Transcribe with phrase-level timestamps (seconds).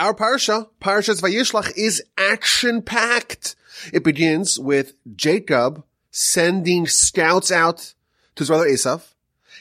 [0.00, 3.54] our parsha, Parshas Vayishlach, is action-packed.
[3.92, 7.94] It begins with Jacob sending scouts out
[8.34, 9.02] to his brother Esav.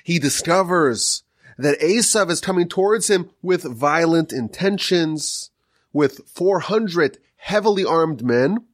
[0.03, 1.23] He discovers
[1.57, 5.51] that Esav is coming towards him with violent intentions,
[5.91, 8.65] with 400 heavily armed men.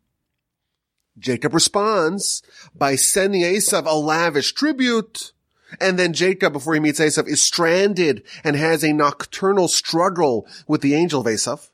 [1.18, 2.44] Jacob responds
[2.76, 5.32] by sending Esav a lavish tribute.
[5.80, 10.82] And then Jacob, before he meets Esav, is stranded and has a nocturnal struggle with
[10.82, 11.70] the angel of Esav.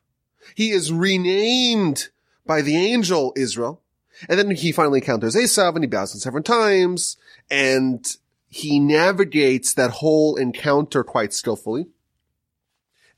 [0.55, 2.09] He is renamed
[2.45, 3.81] by the angel Israel.
[4.29, 7.17] And then he finally encounters Esav and he bows him several times
[7.49, 8.05] and
[8.49, 11.87] he navigates that whole encounter quite skillfully.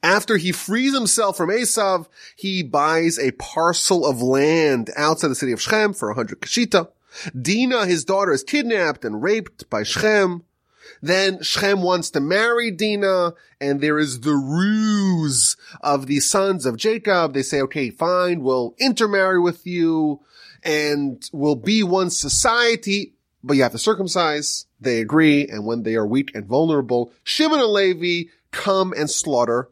[0.04, 5.54] After he frees himself from Esav, he buys a parcel of land outside the city
[5.54, 6.90] of Shechem for a hundred kashita.
[7.40, 10.44] Dinah, his daughter, is kidnapped and raped by Shechem.
[11.04, 16.78] Then Shechem wants to marry Dinah, and there is the ruse of the sons of
[16.78, 17.34] Jacob.
[17.34, 20.22] They say, okay, fine, we'll intermarry with you,
[20.64, 24.66] and we'll be one society, but you have to circumcise.
[24.80, 29.70] They agree, and when they are weak and vulnerable, Shimon and Levi come and slaughter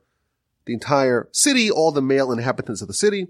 [0.65, 3.29] the entire city, all the male inhabitants of the city.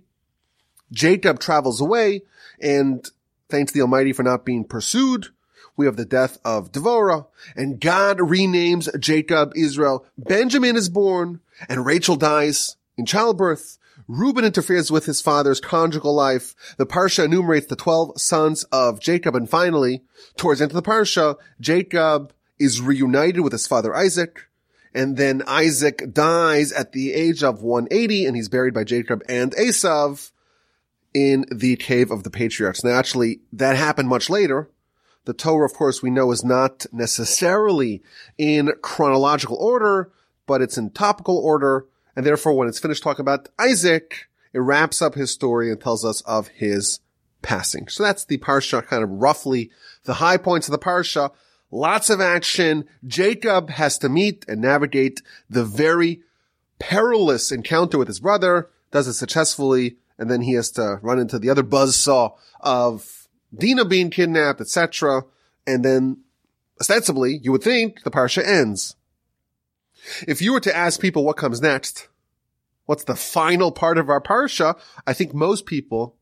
[0.92, 2.24] Jacob travels away,
[2.60, 3.08] and
[3.48, 5.28] thanks the Almighty for not being pursued,
[5.78, 10.06] we have the death of Devorah, and God renames Jacob Israel.
[10.18, 13.78] Benjamin is born, and Rachel dies in childbirth.
[14.08, 16.56] Reuben interferes with his father's conjugal life.
[16.78, 20.02] The Parsha enumerates the 12 sons of Jacob, and finally,
[20.38, 24.48] towards the end of the Parsha, Jacob is reunited with his father Isaac.
[24.94, 29.54] And then Isaac dies at the age of 180 and he's buried by Jacob and
[29.54, 30.32] Esav
[31.14, 32.84] in the cave of the patriarchs.
[32.84, 34.70] Now actually, that happened much later.
[35.26, 38.02] The Torah, of course, we know is not necessarily
[38.38, 40.12] in chronological order,
[40.48, 41.86] but it's in topical order.
[42.16, 46.04] And therefore, when it's finished talking about Isaac, it wraps up his story and tells
[46.04, 47.00] us of his
[47.42, 47.88] passing.
[47.88, 49.72] So that's the Parsha, kind of roughly
[50.04, 51.32] the high points of the Parsha.
[51.70, 52.86] Lots of action.
[53.06, 56.22] Jacob has to meet and navigate the very
[56.80, 61.40] perilous encounter with his brother, does it successfully, and then he has to run into
[61.40, 63.21] the other buzzsaw of
[63.56, 65.24] Dinah being kidnapped, etc.
[65.68, 66.24] And then,
[66.80, 68.96] ostensibly, you would think the parsha ends.
[70.28, 72.08] If you were to ask people what comes next,
[72.86, 76.16] what's the final part of our parsha, I think most people,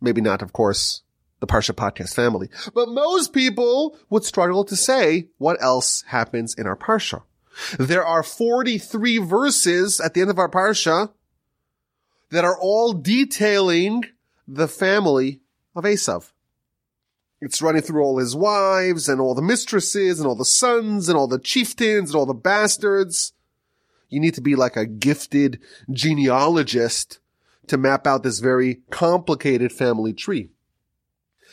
[0.00, 1.02] maybe not, of course,
[1.40, 2.48] the Parsha podcast family.
[2.74, 7.22] But most people would struggle to say what else happens in our Parsha.
[7.78, 11.12] There are 43 verses at the end of our Parsha
[12.30, 14.04] that are all detailing
[14.48, 15.40] the family
[15.76, 16.32] of Esav.
[17.40, 21.18] It's running through all his wives and all the mistresses and all the sons and
[21.18, 23.32] all the chieftains and all the bastards.
[24.08, 27.18] You need to be like a gifted genealogist
[27.66, 30.50] to map out this very complicated family tree.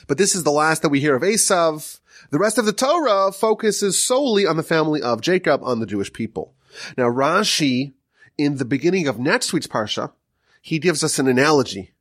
[0.07, 1.99] But this is the last that we hear of Esav.
[2.29, 6.11] The rest of the Torah focuses solely on the family of Jacob, on the Jewish
[6.11, 6.53] people.
[6.97, 7.93] Now Rashi,
[8.37, 10.11] in the beginning of next week's Parsha,
[10.61, 11.91] he gives us an analogy.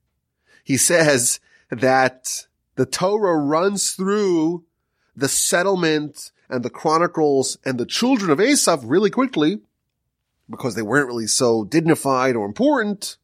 [0.65, 4.65] He says that the Torah runs through
[5.17, 9.61] the settlement and the chronicles and the children of Esav really quickly
[10.49, 13.17] because they weren't really so dignified or important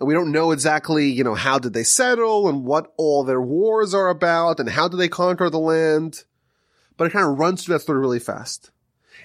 [0.00, 3.40] and we don't know exactly, you know, how did they settle and what all their
[3.40, 6.24] wars are about and how did they conquer the land.
[6.96, 8.70] But it kind of runs through that story really fast.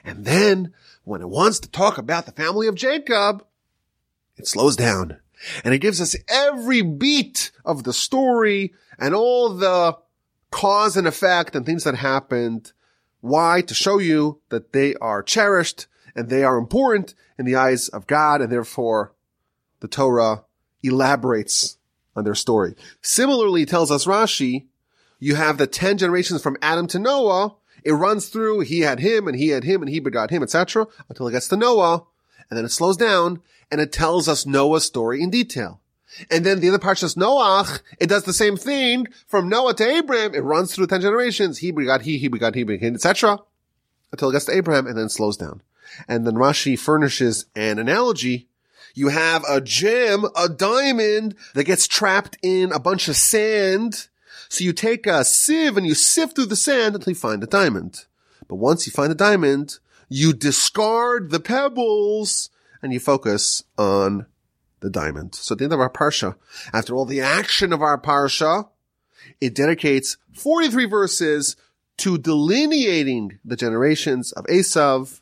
[0.03, 0.73] And then
[1.05, 3.45] when it wants to talk about the family of Jacob,
[4.35, 5.17] it slows down
[5.63, 9.97] and it gives us every beat of the story and all the
[10.51, 12.71] cause and effect and things that happened.
[13.21, 13.61] Why?
[13.61, 18.07] To show you that they are cherished and they are important in the eyes of
[18.07, 19.13] God and therefore
[19.79, 20.45] the Torah
[20.83, 21.77] elaborates
[22.15, 22.75] on their story.
[23.01, 24.67] Similarly, tells us Rashi,
[25.19, 27.55] you have the 10 generations from Adam to Noah.
[27.83, 30.87] It runs through, he had him and he had him and he begot him, etc.
[31.09, 32.03] until it gets to Noah.
[32.49, 33.41] And then it slows down
[33.71, 35.79] and it tells us Noah's story in detail.
[36.31, 39.87] And then the other part says Noach, it does the same thing from Noah to
[39.87, 40.33] Abraham.
[40.33, 41.57] It runs through 10 generations.
[41.57, 43.39] He begot he, he begot he etc.
[44.11, 45.61] Until it gets to Abraham and then slows down.
[46.07, 48.47] And then Rashi furnishes an analogy
[48.95, 54.07] you have a gem, a diamond that gets trapped in a bunch of sand.
[54.47, 57.47] So you take a sieve and you sift through the sand until you find a
[57.47, 58.05] diamond.
[58.47, 59.79] But once you find a diamond,
[60.09, 62.49] you discard the pebbles
[62.81, 64.25] and you focus on
[64.79, 65.35] the diamond.
[65.35, 66.35] So at the end of our parsha,
[66.71, 68.69] after all the action of our parsha,
[69.41, 71.55] it dedicates 43 verses
[71.97, 75.21] to delineating the generations of Esav.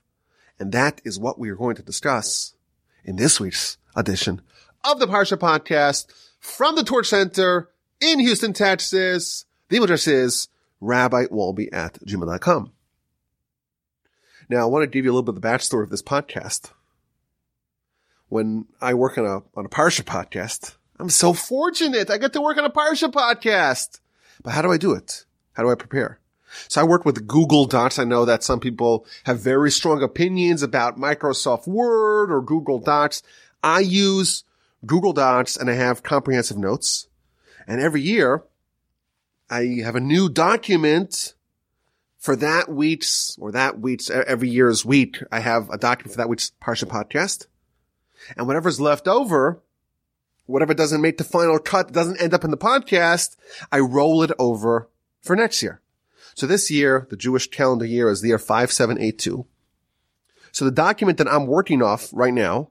[0.59, 2.53] And that is what we are going to discuss
[3.05, 4.41] in this week's edition
[4.83, 6.07] of the Parsha podcast
[6.39, 7.69] from the Torch Center
[8.01, 9.45] in Houston, Texas.
[9.69, 10.49] The email address is
[10.81, 12.72] rabbiwolbe at gmail.com.
[14.49, 16.71] Now, I want to give you a little bit of the backstory of this podcast.
[18.29, 22.09] When I work on a, on a Parsha podcast, I'm so fortunate.
[22.09, 23.99] I get to work on a Parsha podcast.
[24.41, 25.25] But how do I do it?
[25.53, 26.19] How do I prepare?
[26.67, 27.99] So I work with Google Docs.
[27.99, 33.23] I know that some people have very strong opinions about Microsoft Word or Google Docs.
[33.63, 34.43] I use
[34.85, 37.07] Google Docs and I have comprehensive notes.
[37.67, 38.43] And every year
[39.49, 41.33] I have a new document
[42.23, 45.21] for that week's or that week's every year's week.
[45.29, 47.47] I have a document for that week's Parsha podcast.
[48.37, 49.61] And whatever's left over,
[50.45, 53.35] whatever doesn't make the final cut, doesn't end up in the podcast,
[53.73, 54.87] I roll it over
[55.21, 55.81] for next year.
[56.33, 59.45] So this year, the Jewish calendar year is the year 5782.
[60.53, 62.69] So the document that I'm working off right now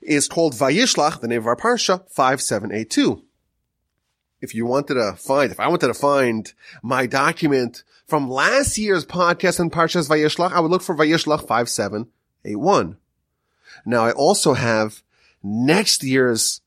[0.00, 3.24] is called Vayishlach, the name of our Parsha, 5782.
[4.46, 9.04] If you wanted to find, if I wanted to find my document from last year's
[9.04, 12.96] podcast on Parshas Vayishlach, I would look for Vayishlach 5781.
[13.84, 15.02] Now I also have
[15.42, 16.60] next year's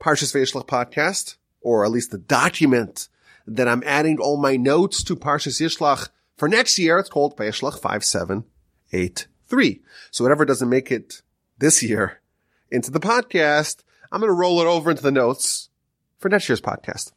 [0.00, 3.10] Parshas Vayishlach podcast, or at least the document
[3.46, 6.98] that I'm adding all my notes to Parshas Yishlach for next year.
[6.98, 9.82] It's called Vayishlach 5783.
[10.10, 11.20] So whatever doesn't make it
[11.58, 12.22] this year
[12.70, 15.68] into the podcast, I'm going to roll it over into the notes
[16.16, 17.12] for next year's podcast.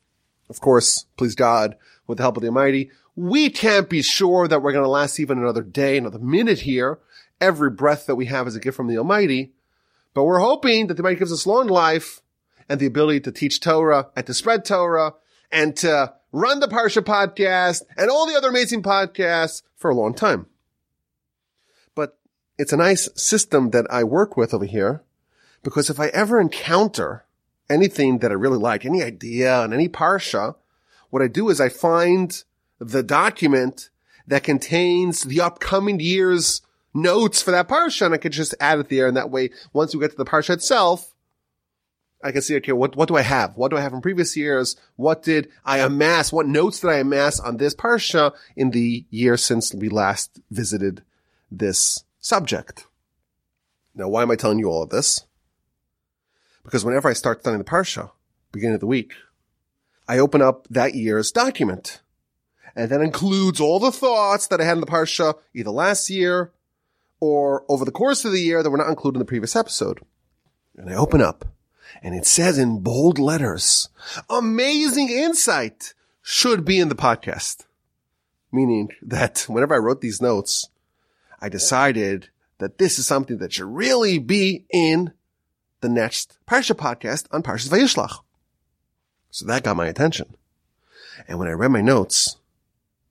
[0.51, 1.77] Of course, please God,
[2.07, 5.17] with the help of the Almighty, we can't be sure that we're going to last
[5.17, 6.99] even another day, another minute here.
[7.39, 9.53] Every breath that we have is a gift from the Almighty.
[10.13, 12.21] But we're hoping that the Almighty gives us long life
[12.67, 15.13] and the ability to teach Torah and to spread Torah
[15.53, 20.13] and to run the Parsha podcast and all the other amazing podcasts for a long
[20.13, 20.47] time.
[21.95, 22.17] But
[22.57, 25.01] it's a nice system that I work with over here
[25.63, 27.23] because if I ever encounter
[27.71, 30.55] anything that I really like, any idea on any Parsha,
[31.09, 32.43] what I do is I find
[32.79, 33.89] the document
[34.27, 36.61] that contains the upcoming year's
[36.93, 39.07] notes for that Parsha and I can just add it there.
[39.07, 41.13] And that way, once we get to the Parsha itself,
[42.23, 43.57] I can see, okay, what, what do I have?
[43.57, 44.75] What do I have from previous years?
[44.95, 46.31] What did I amass?
[46.31, 51.03] What notes did I amass on this parsha in the year since we last visited
[51.49, 52.85] this subject?
[53.95, 55.25] Now, why am I telling you all of this?
[56.63, 58.11] Because whenever I start studying the parsha,
[58.51, 59.13] beginning of the week,
[60.07, 62.01] I open up that year's document.
[62.75, 66.51] And that includes all the thoughts that I had in the parsha either last year
[67.19, 69.99] or over the course of the year that were not included in the previous episode.
[70.77, 71.45] And I open up
[72.01, 73.89] and it says in bold letters,
[74.29, 77.65] amazing insight should be in the podcast.
[78.51, 80.69] Meaning that whenever I wrote these notes,
[81.39, 82.29] I decided
[82.59, 85.13] that this is something that should really be in
[85.81, 88.19] the next Parsha podcast on Parshas Vayishlach.
[89.31, 90.35] So that got my attention.
[91.27, 92.37] And when I read my notes,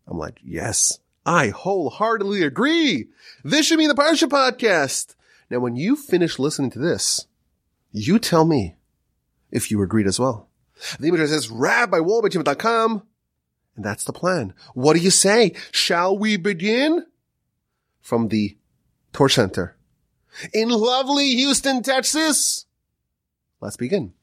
[0.07, 3.09] I'm like, yes, I wholeheartedly agree.
[3.45, 5.15] This should be the Parsha podcast.
[5.51, 7.27] Now, when you finish listening to this,
[7.93, 8.77] you tell me
[9.51, 10.49] if you agreed as well.
[10.99, 13.03] The address is rabbiwolbe.com.
[13.77, 14.55] And that's the plan.
[14.75, 15.55] What do you say?
[15.73, 17.07] Shall we begin?
[18.01, 18.57] From the
[19.13, 19.77] Torch Center
[20.53, 22.67] in lovely Houston, Texas.
[23.61, 24.15] Let's begin.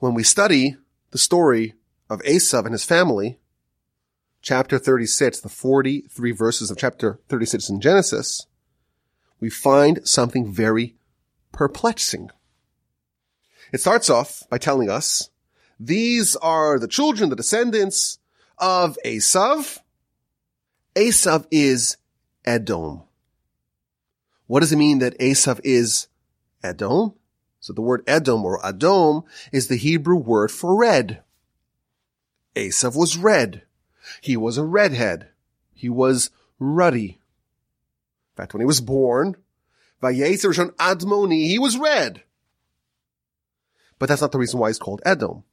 [0.00, 0.76] When we study
[1.10, 1.74] the story
[2.08, 3.38] of Esav and his family,
[4.42, 8.46] chapter 36, the 43 verses of chapter 36 in Genesis,
[9.40, 10.96] we find something very
[11.52, 12.30] perplexing.
[13.72, 15.30] It starts off by telling us
[15.78, 18.18] these are the children, the descendants
[18.56, 19.78] of Esav.
[20.94, 21.96] Esav is
[22.44, 23.02] Edom.
[24.48, 26.08] What does it mean that Esav is
[26.64, 27.12] Edom?
[27.60, 31.22] So the word Edom or Adom is the Hebrew word for red.
[32.56, 33.62] Esav was red.
[34.22, 35.28] He was a redhead.
[35.74, 37.20] He was ruddy.
[38.32, 39.36] In fact, when he was born,
[40.02, 42.22] Vayeser Admoni, he was red.
[43.98, 45.44] But that's not the reason why he's called Edom.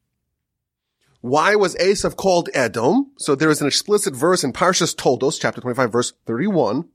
[1.19, 3.11] Why was Esav called Edom?
[3.17, 6.87] So there is an explicit verse in Parshas Toldos, chapter 25, verse 31.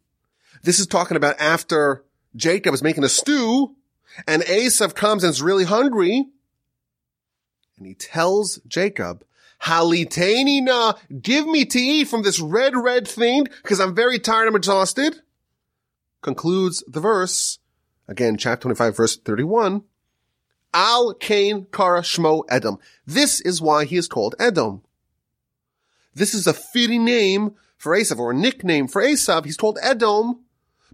[0.63, 2.05] This is talking about after
[2.37, 3.75] Jacob is making a stew
[4.27, 6.27] and Esav comes and is really hungry.
[7.79, 9.25] And he tells Jacob,
[9.63, 14.49] Halitani na, give me to eat from this red, red thing because I'm very tired.
[14.49, 15.23] I'm exhausted.
[16.23, 17.59] Concludes the verse.
[18.07, 19.83] Again, chapter 25, verse 31.
[20.75, 22.79] Al Cain Kara Shmo Edom.
[23.07, 24.83] This is why he is called Edom.
[26.15, 29.45] This is a fitting name for Esav or a nickname for Esav.
[29.45, 30.41] He's called Edom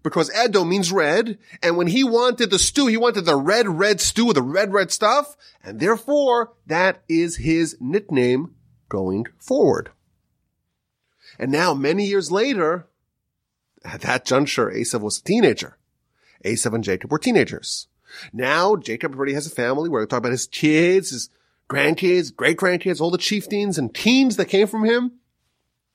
[0.07, 1.37] because Edom means red.
[1.65, 4.73] And when he wanted the stew, he wanted the red, red stew with the red,
[4.73, 5.37] red stuff.
[5.65, 8.55] And therefore, that is his nickname
[8.89, 9.91] going forward.
[11.41, 12.87] And now, many years later,
[13.85, 15.77] at that juncture, Esav was a teenager.
[16.45, 17.89] Esav and Jacob were teenagers.
[18.33, 19.89] Now, Jacob already has a family.
[19.89, 21.31] We're going to talk about his kids, his
[21.69, 25.15] grandkids, great grandkids, all the chieftains and teens that came from him.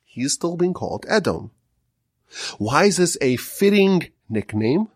[0.04, 1.50] He's still being called Edom.
[2.58, 4.88] Why is this a fitting nickname?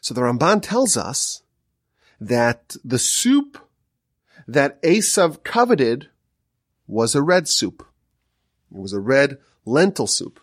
[0.00, 1.42] So the Ramban tells us
[2.20, 3.58] that the soup
[4.46, 6.08] that Esav coveted
[6.86, 7.84] was a red soup.
[8.72, 10.40] It was a red lentil soup.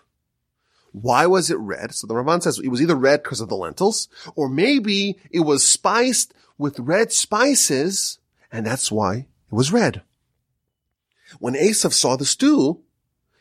[0.92, 1.94] Why was it red?
[1.94, 5.40] So the Ramban says it was either red because of the lentils, or maybe it
[5.40, 8.20] was spiced with red spices,
[8.52, 10.04] and that's why it was red.
[11.40, 12.82] When Esav saw the stew,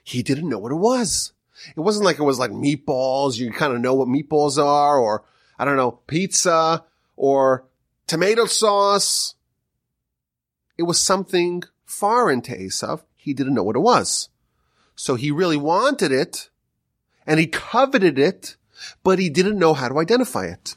[0.02, 1.31] he didn't know what it was.
[1.76, 3.38] It wasn't like it was like meatballs.
[3.38, 5.24] You kind of know what meatballs are, or
[5.58, 6.84] I don't know, pizza
[7.16, 7.66] or
[8.06, 9.34] tomato sauce.
[10.76, 13.02] It was something foreign to Esav.
[13.16, 14.28] He didn't know what it was.
[14.94, 16.50] So he really wanted it
[17.26, 18.56] and he coveted it,
[19.02, 20.76] but he didn't know how to identify it.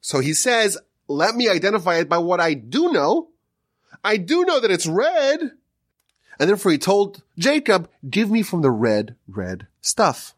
[0.00, 3.28] So he says, let me identify it by what I do know.
[4.02, 5.52] I do know that it's red.
[6.40, 10.34] And therefore he told Jacob, give me from the red, red stuff.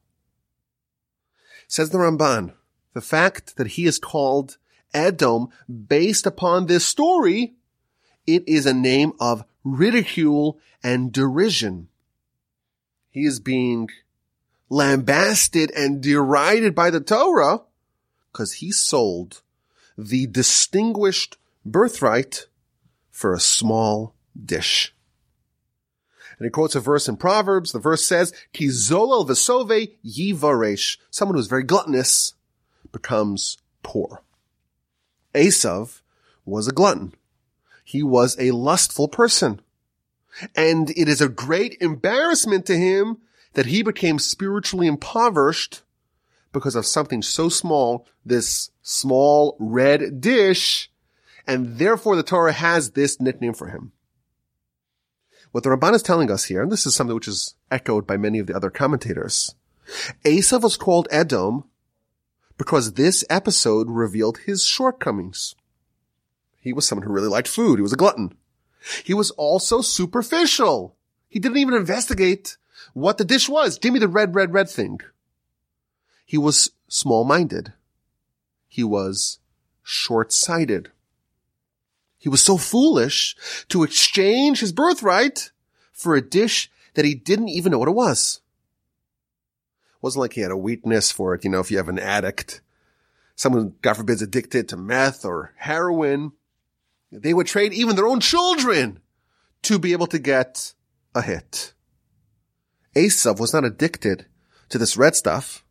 [1.69, 2.55] Says the Ramban,
[2.93, 4.59] the fact that he is called
[4.93, 7.55] Edom based upon this story,
[8.27, 11.87] it is a name of ridicule and derision.
[13.09, 13.89] He is being
[14.69, 17.61] lambasted and derided by the Torah
[18.33, 19.43] because he sold
[19.97, 22.47] the distinguished birthright
[23.13, 24.93] for a small dish.
[26.43, 27.71] And he quotes a verse in Proverbs.
[27.71, 30.99] The verse says, Ki zolel vesove yivaresh.
[31.09, 32.35] Someone who's very gluttonous
[32.91, 34.23] becomes poor.
[35.37, 36.01] Esav
[36.45, 37.15] was a glutton.
[37.85, 39.61] He was a lustful person.
[40.57, 43.19] And it is a great embarrassment to him
[43.53, 45.83] that he became spiritually impoverished
[46.53, 50.91] because of something so small, this small red dish,
[51.47, 53.93] and therefore the Torah has this nickname for him.
[55.53, 58.17] What the Ramban is telling us here, and this is something which is echoed by
[58.17, 59.55] many of the other commentators,
[60.25, 61.65] Esav was called Edom
[62.57, 65.55] because this episode revealed his shortcomings.
[66.59, 67.79] He was someone who really liked food.
[67.79, 68.35] He was a glutton.
[69.05, 70.97] He was also superficial.
[71.29, 72.57] He didn't even investigate
[72.95, 73.79] what the dish was.
[73.79, 75.01] Give me the red, red, red thing.
[76.25, 77.75] He was small-minded.
[78.69, 79.39] He was
[79.83, 80.91] short-sighted.
[82.23, 83.35] He was so foolish
[83.69, 85.51] to exchange his birthright
[85.91, 88.41] for a dish that he didn't even know what it was.
[89.97, 91.43] It wasn't like he had a weakness for it.
[91.43, 92.61] You know, if you have an addict,
[93.35, 96.31] someone, God forbid, is addicted to meth or heroin,
[97.11, 99.01] they would trade even their own children
[99.63, 100.75] to be able to get
[101.17, 101.73] a hit.
[102.95, 104.27] Esav was not addicted
[104.69, 105.65] to this red stuff.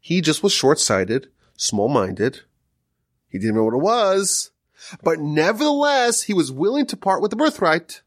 [0.00, 2.42] He just was short-sighted, small-minded.
[3.28, 4.52] He didn't know what it was.
[5.02, 8.02] But nevertheless, he was willing to part with the birthright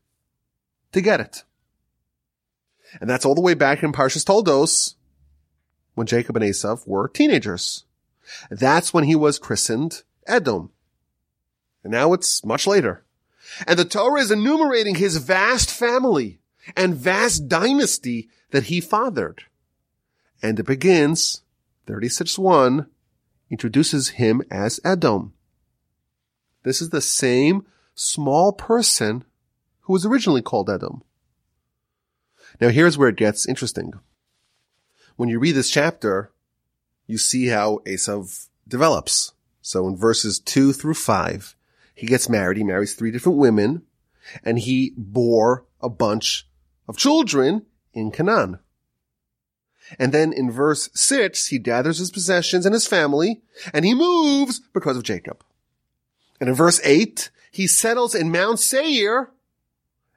[0.92, 1.44] to get it.
[3.00, 4.96] And that's all the way back in Parshas Toldos
[5.96, 7.86] when Jacob and Esav were teenagers.
[8.50, 10.72] That's when he was christened Edom.
[11.84, 13.04] And now it's much later.
[13.68, 16.40] And the Torah is enumerating his vast family
[16.76, 19.44] and vast dynasty that he fathered.
[20.44, 21.42] And it begins,
[21.88, 22.88] 36.1,
[23.50, 25.34] introduces him as Edom.
[26.64, 27.66] This is the same
[27.96, 29.24] small person
[29.82, 31.04] who was originally called Edom.
[32.60, 33.94] Now here's where it gets interesting.
[35.16, 36.32] When you read this chapter,
[37.08, 39.34] you see how Esav develops.
[39.62, 41.56] So in verses two through five,
[41.94, 42.58] he gets married.
[42.58, 43.84] He marries three different women
[44.44, 46.48] and he bore a bunch
[46.88, 48.60] of children in Canaan.
[50.00, 53.42] And then in verse six, he gathers his possessions and his family
[53.74, 55.44] and he moves because of Jacob.
[56.42, 59.30] And in verse 8, he settles in Mount Seir,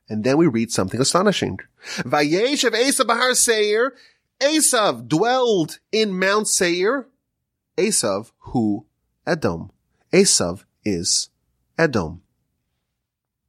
[0.09, 1.61] and then we read something astonishing.
[1.99, 3.95] Vayeshev Esav Bahar Seir,
[4.41, 7.09] Esav dwelled in Mount Seir.
[7.77, 8.87] Esav, who?
[9.27, 9.71] Edom.
[10.15, 11.29] Esav is
[11.79, 12.23] Edom.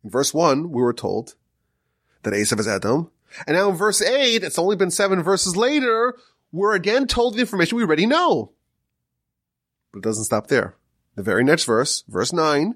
[0.04, 1.36] In verse 1, we were told
[2.24, 3.10] that Esav is Edom.
[3.48, 6.18] And now in verse 8, it's only been seven verses later,
[6.52, 8.52] we're again told the information we already know.
[9.94, 10.76] But it doesn't stop there
[11.16, 12.76] the very next verse, verse 9,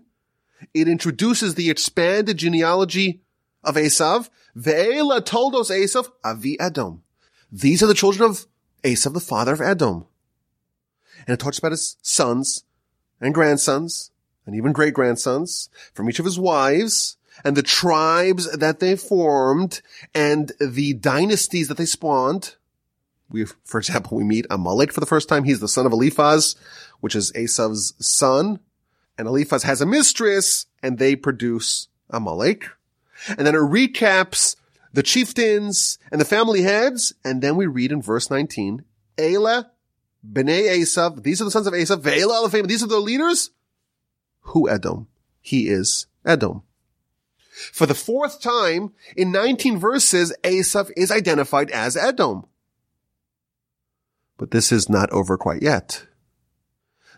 [0.73, 3.21] it introduces the expanded genealogy
[3.63, 4.29] of Esav.
[4.57, 7.03] Ve'ela toldos Esav avi Edom.
[7.51, 8.45] These are the children of
[8.83, 10.05] Esav, the father of Edom.
[11.27, 12.63] And it talks about his sons
[13.21, 14.11] and grandsons
[14.45, 19.81] and even great grandsons from each of his wives and the tribes that they formed
[20.13, 22.55] and the dynasties that they spawned.
[23.29, 25.43] We, for example, we meet Amalek for the first time.
[25.43, 26.55] He's the son of Eliphaz,
[26.99, 28.59] which is Esav's son.
[29.17, 32.65] And Eliphaz has a mistress and they produce Amalek.
[33.27, 34.55] And then it recaps
[34.93, 37.13] the chieftains and the family heads.
[37.23, 38.83] And then we read in verse 19,
[39.17, 39.71] Ela,
[40.25, 43.51] Bnei Esav, these are the sons of Esav, Ve'ela Alafim, these are the leaders.
[44.41, 45.07] Who Edom?
[45.41, 46.63] He is Edom.
[47.73, 52.45] For the fourth time in 19 verses, Esav is identified as Edom.
[54.37, 56.05] But this is not over quite yet.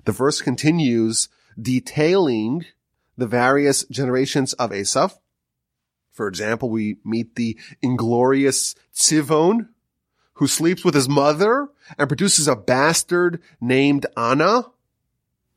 [0.06, 1.30] The verse continues
[1.60, 2.66] detailing
[3.18, 5.18] the various generations of Esav.
[6.12, 9.70] For example, we meet the inglorious Tzivon,
[10.34, 14.66] who sleeps with his mother and produces a bastard named Anna.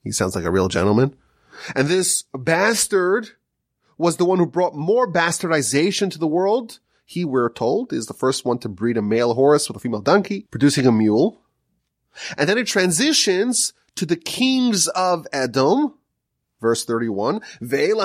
[0.02, 1.16] He sounds like a real gentleman.
[1.74, 3.30] And this bastard
[3.96, 6.80] was the one who brought more bastardization to the world.
[7.06, 10.00] He, we're told, is the first one to breed a male horse with a female
[10.00, 11.40] donkey, producing a mule.
[12.36, 15.94] And then it transitions to the kings of Edom.
[16.60, 17.40] Verse 31.
[17.60, 18.04] These are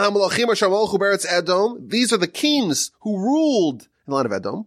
[2.17, 4.65] the kings who ruled in the land of Edom.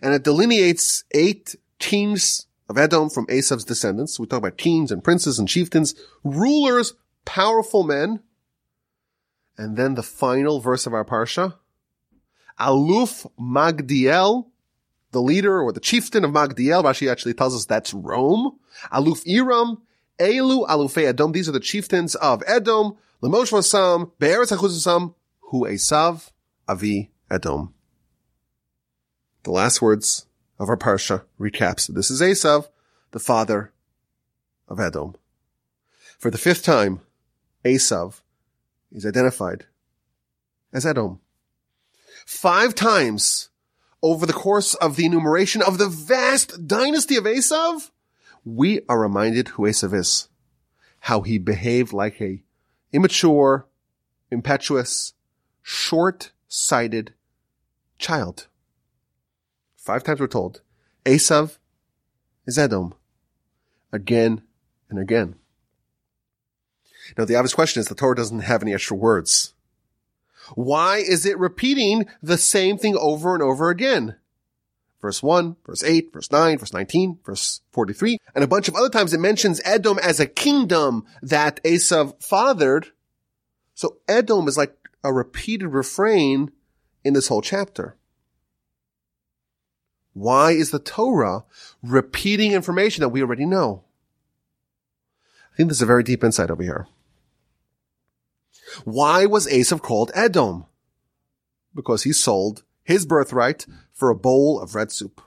[0.00, 4.18] And it delineates eight kings of Edom from Esav's descendants.
[4.18, 6.94] We talk about kings and princes and chieftains, rulers,
[7.24, 8.20] powerful men.
[9.58, 11.56] And then the final verse of our parsha.
[12.58, 14.46] Aluf Magdiel,
[15.12, 16.82] the leader or the chieftain of Magdiel.
[16.82, 18.58] Rashi actually tells us that's Rome.
[18.92, 19.82] Aluf Iram,
[20.18, 21.32] Elu Alufei Edom.
[21.32, 22.96] These are the chieftains of Edom.
[23.22, 25.14] Lemosh Vasam, Be'eretz HaChuzasam,
[25.50, 26.30] Hu Esav,
[26.66, 27.72] Avi Edom.
[29.44, 30.26] The last words
[30.58, 31.92] of our parsha recaps.
[31.92, 32.68] This is Esav,
[33.12, 33.72] the father
[34.68, 35.14] of Edom.
[36.18, 37.00] For the fifth time,
[37.64, 38.22] Esav
[38.90, 39.66] is identified
[40.72, 41.20] as Edom.
[42.26, 43.50] Five times
[44.02, 47.90] over the course of the enumeration of the vast dynasty of Esav,
[48.44, 50.28] we are reminded who Esav is,
[51.00, 52.42] how he behaved like a
[52.92, 53.66] immature,
[54.30, 55.14] impetuous,
[55.62, 57.14] short-sighted
[57.98, 58.48] child.
[59.76, 60.60] Five times we're told,
[61.04, 61.58] Esav
[62.46, 62.94] is Edom.
[63.92, 64.42] Again
[64.88, 65.36] and again.
[67.16, 69.54] Now the obvious question is the Torah doesn't have any extra words.
[70.54, 74.16] Why is it repeating the same thing over and over again?
[75.00, 78.88] Verse 1, verse 8, verse 9, verse 19, verse 43, and a bunch of other
[78.88, 82.92] times it mentions Edom as a kingdom that Esav fathered.
[83.74, 86.52] So Edom is like a repeated refrain
[87.04, 87.96] in this whole chapter.
[90.12, 91.44] Why is the Torah
[91.82, 93.82] repeating information that we already know?
[95.52, 96.86] I think there's a very deep insight over here.
[98.84, 100.66] Why was Esav called Edom?
[101.74, 105.20] Because he sold his birthright for a bowl of red soup.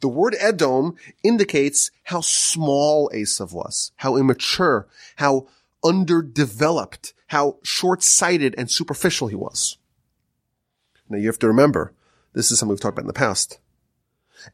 [0.00, 5.48] The word Edom indicates how small Esav was, how immature, how
[5.84, 9.78] underdeveloped, how short-sighted and superficial he was.
[11.08, 11.94] Now you have to remember,
[12.32, 13.58] this is something we've talked about in the past.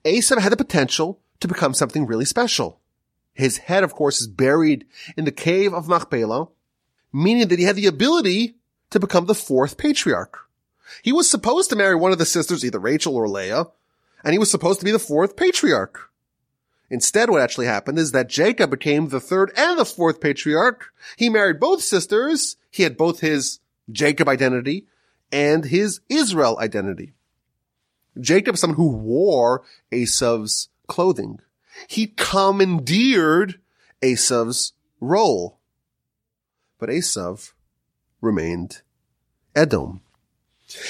[0.04, 2.80] Esav had the potential to become something really special.
[3.34, 6.48] His head, of course, is buried in the cave of Machpelah,
[7.12, 8.56] meaning that he had the ability
[8.90, 10.38] to become the fourth patriarch.
[11.02, 13.66] He was supposed to marry one of the sisters, either Rachel or Leah,
[14.24, 16.10] and he was supposed to be the fourth patriarch.
[16.90, 20.92] Instead, what actually happened is that Jacob became the third and the fourth patriarch.
[21.16, 22.56] He married both sisters.
[22.70, 24.86] He had both his Jacob identity
[25.32, 27.14] and his Israel identity.
[28.20, 31.40] Jacob is someone who wore Esav's clothing.
[31.88, 33.58] He commandeered
[34.02, 35.58] Esav's role.
[36.82, 37.52] But Esav
[38.20, 38.82] remained
[39.54, 40.00] Edom.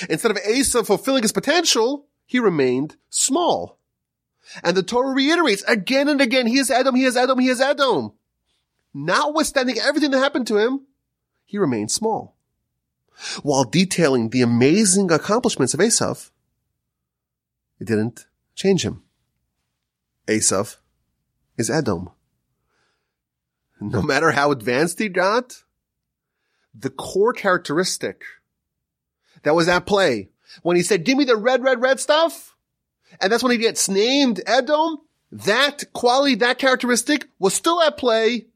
[0.09, 3.79] Instead of Esav fulfilling his potential, he remained small.
[4.65, 7.61] And the Torah reiterates again and again, he is Edom, he is Edom, he is
[7.61, 8.15] Edom.
[8.95, 10.87] Notwithstanding everything that happened to him,
[11.45, 12.37] he remained small.
[13.43, 16.31] While detailing the amazing accomplishments of Esav,
[17.79, 19.03] it didn't change him.
[20.27, 20.79] Esav
[21.59, 22.09] is Edom.
[23.79, 25.65] No matter how advanced he got,
[26.75, 28.23] the core characteristic
[29.43, 30.31] that was at play
[30.63, 32.57] when he said, give me the red, red, red stuff.
[33.21, 34.99] And that's when he gets named Edom.
[35.31, 38.47] That quality, that characteristic was still at play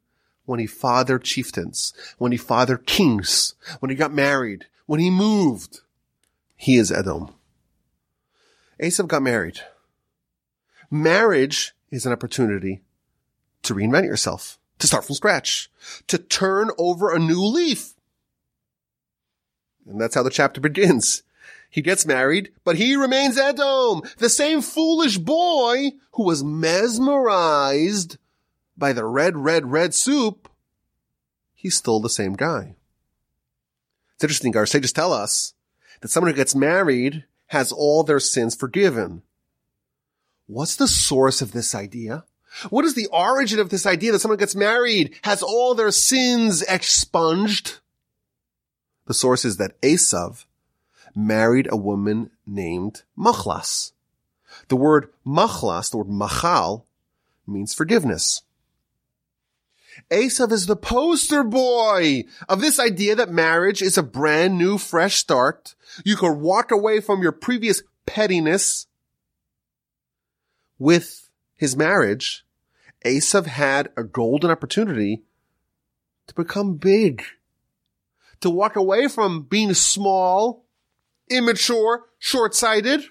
[0.44, 5.80] when he fathered chieftains, when he fathered kings, when he got married, when he moved.
[6.54, 7.30] He is Edom.
[8.80, 9.60] Esav got married.
[10.90, 12.82] Marriage is an opportunity
[13.62, 15.70] to reinvent yourself, to start from scratch,
[16.06, 17.94] to turn over a new leaf.
[19.88, 21.22] And that's how the chapter begins.
[21.70, 28.18] He gets married, but he remains Edom, the same foolish boy who was mesmerized
[28.76, 30.48] by the red, red, red soup.
[31.54, 32.76] He's still the same guy.
[34.14, 34.56] It's interesting.
[34.56, 35.54] Our sages tell us
[36.00, 39.22] that someone who gets married has all their sins forgiven.
[40.46, 42.24] What's the source of this idea?
[42.70, 46.62] What is the origin of this idea that someone gets married, has all their sins
[46.62, 47.80] expunged?
[49.06, 50.44] The source is that Esav
[51.14, 53.92] married a woman named Machlas.
[54.68, 56.86] The word Machlas, the word Machal,
[57.46, 58.42] means forgiveness.
[60.10, 65.16] Esav is the poster boy of this idea that marriage is a brand new, fresh
[65.16, 65.74] start.
[66.04, 68.86] You can walk away from your previous pettiness.
[70.78, 72.44] With his marriage,
[73.04, 75.22] Esav had a golden opportunity
[76.26, 77.22] to become big,
[78.40, 80.66] to walk away from being small,
[81.30, 83.04] immature, short-sighted.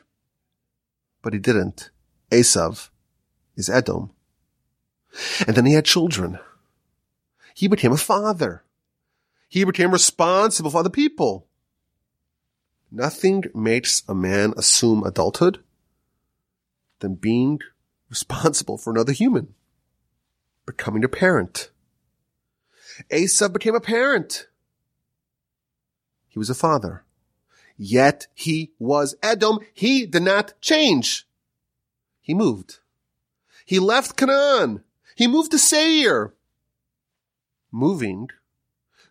[1.22, 1.90] But he didn't.
[2.32, 2.90] Esav
[3.56, 4.12] is Edom.
[5.48, 6.40] And then he had children.
[7.54, 8.64] He became a father.
[9.48, 11.48] He became responsible for other people.
[12.92, 15.64] Nothing makes a man assume adulthood
[17.00, 17.60] than being
[18.10, 19.54] responsible for another human.
[20.66, 21.72] Becoming a parent.
[23.12, 24.48] Esav became a parent.
[26.36, 27.06] He was a father.
[27.78, 29.60] Yet he was Edom.
[29.74, 31.26] He did not change.
[32.20, 32.80] He moved.
[33.66, 34.84] He left Canaan.
[35.16, 36.34] He moved to Seir.
[37.72, 38.28] Moving,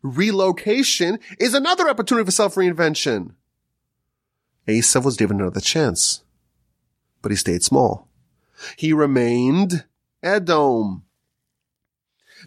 [0.03, 3.33] relocation is another opportunity for self-reinvention.
[4.69, 6.25] Esav was given another chance,
[7.23, 8.07] but he stayed small.
[8.77, 9.87] He remained
[10.23, 11.05] Edom.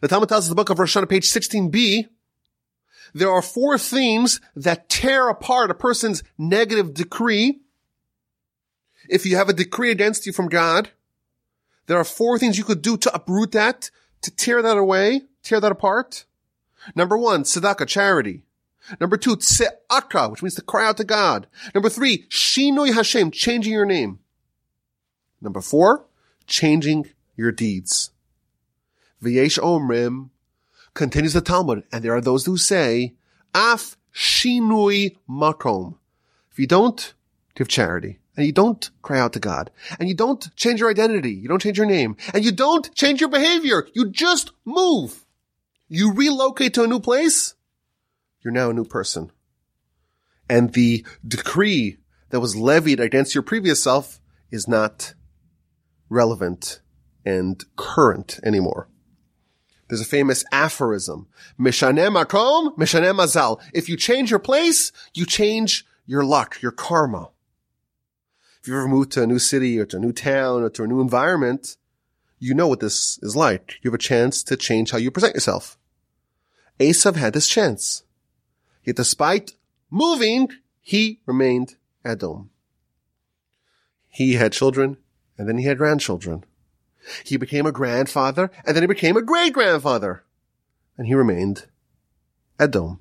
[0.02, 2.10] The Talmud tells us the book of Rosh Hashanah, page 16b,
[3.14, 7.60] there are four themes that tear apart a person's negative decree.
[9.10, 10.90] If you have a decree against you from God,
[11.88, 13.90] there are four things you could do to uproot that,
[14.22, 16.26] to tear that away, tear that apart.
[16.96, 18.44] Number one, tzedakah, charity.
[19.00, 21.48] Number two, tse'aka, which means to cry out to God.
[21.74, 24.20] Number three, shinui Hashem, changing your name.
[25.42, 26.06] Number four,
[26.46, 28.12] changing your deeds.
[29.22, 30.30] V'yesh omrim,
[30.94, 33.16] continues the Talmud, and there are those who say,
[33.54, 35.96] af shinui makom.
[36.52, 37.14] If you don't
[37.56, 41.32] give charity, and you don't cry out to God, and you don't change your identity,
[41.32, 45.26] you don't change your name, and you don't change your behavior, you just move.
[45.88, 47.56] You relocate to a new place,
[48.42, 49.32] you're now a new person.
[50.50, 51.98] And the decree
[52.30, 54.20] that was levied against your previous self
[54.52, 55.14] is not
[56.10, 56.82] relevant
[57.26, 58.88] and current anymore.
[59.88, 61.28] There's a famous aphorism.
[61.60, 63.62] Mishanem makom, mishanem mazal.
[63.74, 67.30] If you change your place, you change your luck, your karma.
[68.62, 70.84] If you ever moved to a new city or to a new town or to
[70.84, 71.78] a new environment,
[72.40, 73.80] you know what this is like.
[73.82, 75.78] You have a chance to change how you present yourself.
[76.80, 78.04] Esav had this chance.
[78.84, 79.54] Yet despite
[79.90, 80.50] moving,
[80.82, 82.50] he remained Edom.
[84.08, 84.98] He had children
[85.38, 86.44] and then he had grandchildren.
[87.24, 90.24] He became a grandfather, and then he became a great grandfather.
[90.98, 91.66] And he remained
[92.60, 93.00] Edom.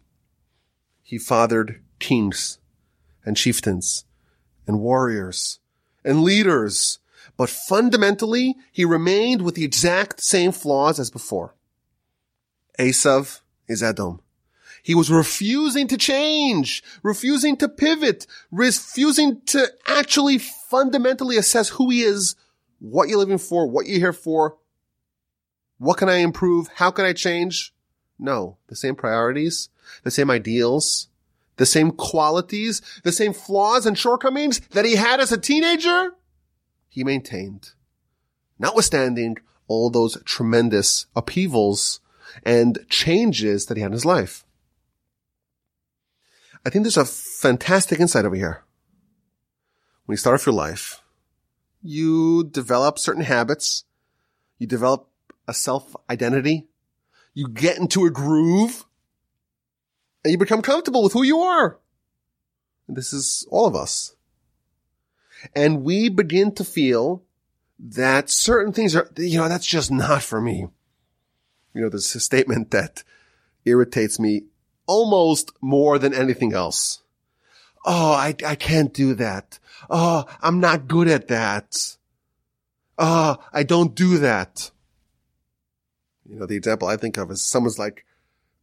[1.02, 2.58] He fathered kings
[3.24, 4.04] and chieftains
[4.66, 5.60] and warriors
[6.04, 6.98] and leaders,
[7.36, 11.54] but fundamentally he remained with the exact same flaws as before.
[12.78, 14.20] Esav is Edom.
[14.82, 22.02] He was refusing to change, refusing to pivot, refusing to actually fundamentally assess who he
[22.02, 22.36] is
[22.78, 24.56] what you're living for, what you're here for.
[25.78, 26.68] What can I improve?
[26.76, 27.74] How can I change?
[28.18, 29.68] No, the same priorities,
[30.02, 31.08] the same ideals,
[31.56, 36.12] the same qualities, the same flaws and shortcomings that he had as a teenager,
[36.88, 37.72] he maintained.
[38.58, 42.00] Notwithstanding all those tremendous upheavals
[42.42, 44.44] and changes that he had in his life.
[46.64, 48.64] I think there's a fantastic insight over here.
[50.06, 51.00] When you start off your life,
[51.88, 53.84] you develop certain habits.
[54.58, 55.08] You develop
[55.46, 56.66] a self identity.
[57.34, 58.84] You get into a groove
[60.24, 61.78] and you become comfortable with who you are.
[62.88, 64.14] And this is all of us.
[65.54, 67.22] And we begin to feel
[67.78, 70.68] that certain things are, you know, that's just not for me.
[71.74, 73.04] You know, there's a statement that
[73.64, 74.44] irritates me
[74.86, 77.02] almost more than anything else.
[77.84, 79.58] Oh, I, I can't do that.
[79.90, 81.96] Oh, I'm not good at that.
[82.98, 84.70] Oh, I don't do that.
[86.24, 88.04] You know, the example I think of is someone's like,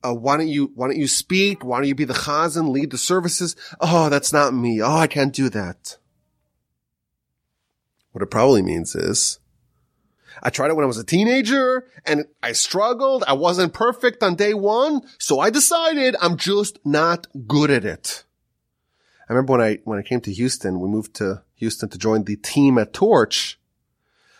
[0.03, 1.63] uh, why don't you, why don't you speak?
[1.63, 3.55] Why don't you be the chazan, lead the services?
[3.79, 4.81] Oh, that's not me.
[4.81, 5.97] Oh, I can't do that.
[8.11, 9.39] What it probably means is,
[10.41, 13.23] I tried it when I was a teenager and I struggled.
[13.27, 15.01] I wasn't perfect on day one.
[15.19, 18.25] So I decided I'm just not good at it.
[19.29, 22.23] I remember when I, when I came to Houston, we moved to Houston to join
[22.23, 23.59] the team at Torch.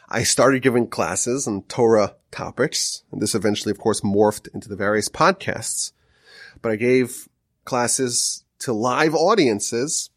[0.10, 4.76] I started giving classes on Torah topics, and this eventually, of course, morphed into the
[4.76, 5.94] various podcasts.
[6.62, 7.30] But I gave
[7.66, 10.10] classes to live audiences.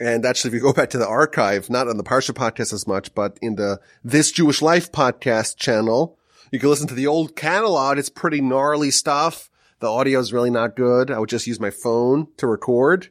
[0.00, 2.86] And actually, if you go back to the archive, not on the Parsha podcast as
[2.86, 6.18] much, but in the This Jewish Life podcast channel,
[6.50, 7.98] you can listen to the old catalog.
[7.98, 9.48] It's pretty gnarly stuff.
[9.78, 11.10] The audio is really not good.
[11.10, 13.10] I would just use my phone to record.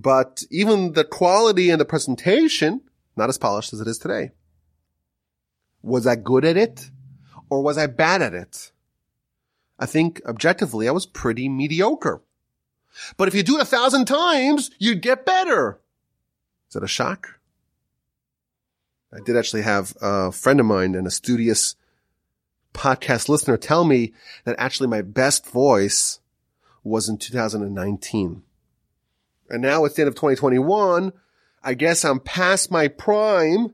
[0.00, 2.82] But even the quality and the presentation,
[3.16, 4.30] not as polished as it is today.
[5.82, 6.88] Was I good at it
[7.50, 8.70] or was I bad at it?
[9.76, 12.22] I think objectively I was pretty mediocre.
[13.16, 15.80] But if you do it a thousand times, you'd get better.
[16.68, 17.40] Is that a shock?
[19.12, 21.74] I did actually have a friend of mine and a studious
[22.72, 24.12] podcast listener tell me
[24.44, 26.20] that actually my best voice
[26.84, 28.44] was in 2019.
[29.48, 31.12] And now it's the end of 2021.
[31.62, 33.72] I guess I'm past my prime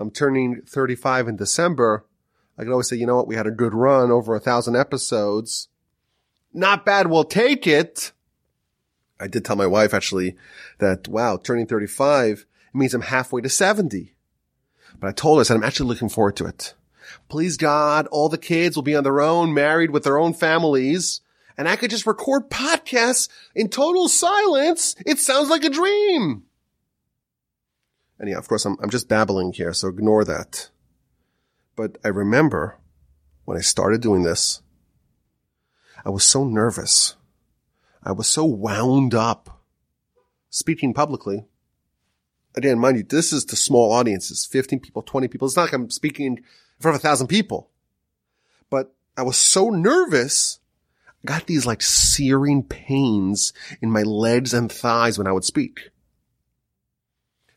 [0.00, 2.06] I'm turning 35 in December.
[2.56, 3.26] I can always say, you know what?
[3.26, 5.68] We had a good run over a thousand episodes.
[6.54, 7.08] Not bad.
[7.08, 8.12] We'll take it.
[9.20, 10.36] I did tell my wife actually
[10.78, 14.14] that, wow, turning 35 means I'm halfway to 70.
[14.98, 16.74] But I told her, said, I'm actually looking forward to it.
[17.28, 21.20] Please God, all the kids will be on their own, married with their own families,
[21.60, 24.96] and I could just record podcasts in total silence.
[25.04, 26.44] It sounds like a dream.
[28.18, 30.70] And yeah, of course, I'm, I'm just babbling here, so ignore that.
[31.76, 32.78] But I remember
[33.44, 34.62] when I started doing this,
[36.02, 37.16] I was so nervous.
[38.02, 39.60] I was so wound up
[40.48, 41.44] speaking publicly.
[42.54, 45.46] Again, mind you, this is to small audiences, 15 people, 20 people.
[45.46, 46.44] It's not like I'm speaking in
[46.78, 47.68] front of a thousand people,
[48.70, 50.59] but I was so nervous.
[51.24, 53.52] Got these like searing pains
[53.82, 55.90] in my legs and thighs when I would speak.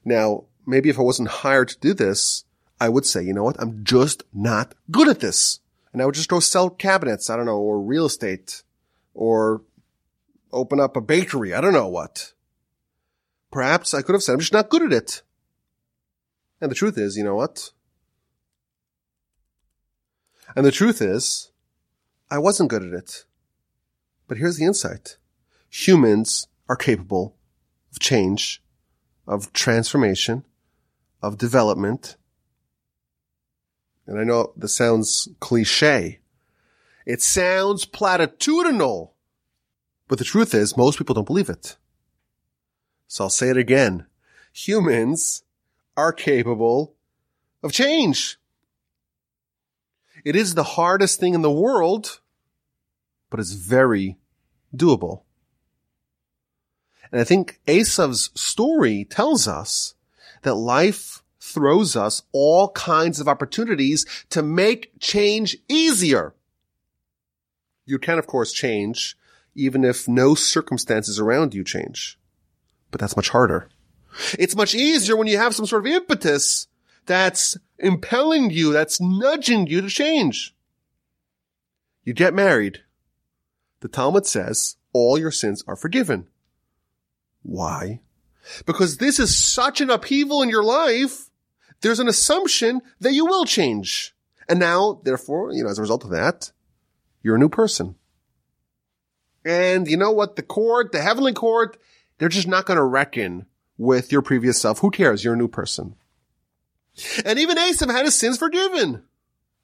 [0.03, 2.43] Now, maybe if I wasn't hired to do this,
[2.79, 3.61] I would say, you know what?
[3.61, 5.59] I'm just not good at this.
[5.93, 8.63] And I would just go sell cabinets, I don't know, or real estate,
[9.13, 9.61] or
[10.51, 11.53] open up a bakery.
[11.53, 12.33] I don't know what.
[13.51, 15.21] Perhaps I could have said, I'm just not good at it.
[16.59, 17.71] And the truth is, you know what?
[20.55, 21.51] And the truth is,
[22.29, 23.25] I wasn't good at it.
[24.27, 25.17] But here's the insight.
[25.69, 27.35] Humans are capable
[27.91, 28.61] of change,
[29.27, 30.45] of transformation,
[31.21, 32.15] of development.
[34.05, 36.19] And I know this sounds cliche.
[37.05, 39.11] It sounds platitudinal.
[40.07, 41.77] But the truth is, most people don't believe it.
[43.07, 44.05] So I'll say it again.
[44.53, 45.43] Humans
[45.95, 46.95] are capable
[47.61, 48.37] of change.
[50.25, 52.19] It is the hardest thing in the world,
[53.33, 54.15] but it's very
[54.77, 55.23] doable.
[57.11, 59.95] And I think Esav's story tells us
[60.43, 66.35] that life throws us all kinds of opportunities to make change easier.
[67.87, 69.17] You can, of course, change
[69.55, 72.19] even if no circumstances around you change.
[72.91, 73.67] But that's much harder.
[74.37, 76.67] It's much easier when you have some sort of impetus
[77.07, 80.53] that's impelling you, that's nudging you to change.
[82.03, 82.83] You get married.
[83.83, 86.29] The Talmud says all your sins are forgiven.
[87.41, 87.99] Why?
[88.65, 91.29] Because this is such an upheaval in your life,
[91.81, 94.15] there's an assumption that you will change.
[94.47, 96.53] And now, therefore, you know, as a result of that,
[97.23, 97.95] you're a new person.
[99.43, 100.37] And you know what?
[100.37, 101.75] The court, the heavenly court,
[102.19, 104.79] they're just not going to reckon with your previous self.
[104.79, 105.25] Who cares?
[105.25, 105.95] You're a new person.
[107.25, 109.03] And even Esav had his sins forgiven.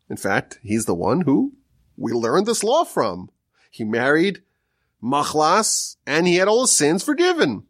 [0.09, 1.53] In fact, he's the one who
[1.95, 3.29] we learned this law from.
[3.69, 4.41] He married
[5.01, 7.63] Machlas and he had all his sins forgiven.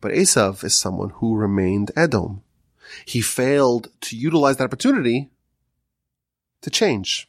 [0.00, 2.42] But Esav is someone who remained Edom.
[3.04, 5.30] He failed to utilize that opportunity
[6.60, 7.28] to change.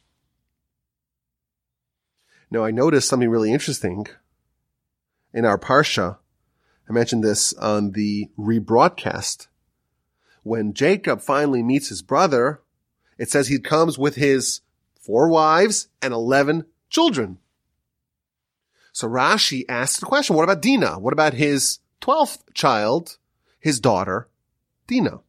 [2.50, 4.06] Now I noticed something really interesting
[5.32, 6.18] in our Parsha.
[6.88, 9.48] I mentioned this on the rebroadcast.
[10.42, 12.62] When Jacob finally meets his brother,
[13.18, 14.60] it says he comes with his
[15.08, 17.38] four wives and 11 children.
[18.92, 20.98] So Rashi asks the question, what about Dinah?
[20.98, 23.16] What about his 12th child,
[23.58, 24.28] his daughter,
[24.86, 25.20] Dinah.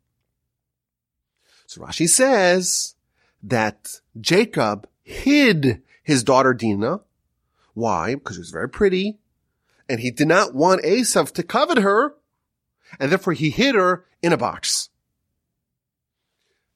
[1.66, 2.96] So Rashi says
[3.42, 7.00] that Jacob hid his daughter Dinah.
[7.74, 8.16] Why?
[8.16, 9.18] Because she was very pretty
[9.88, 12.16] and he did not want Esav to covet her
[13.00, 14.90] and therefore he hid her in a box.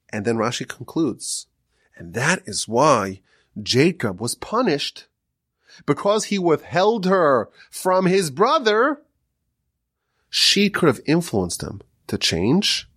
[0.10, 1.48] And then Rashi concludes,
[1.96, 3.22] and that is why
[3.62, 5.08] Jacob was punished
[5.86, 9.02] because he withheld her from his brother.
[10.30, 12.90] She could have influenced him to change.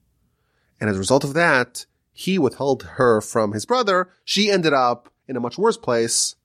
[0.81, 4.11] And as a result of that, he withheld her from his brother.
[4.25, 6.37] She ended up in a much worse place